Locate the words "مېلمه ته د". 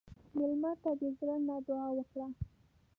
0.35-1.01